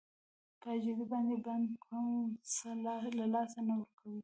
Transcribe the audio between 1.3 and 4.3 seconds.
بنده کوم څه له لاسه نه ورکوي.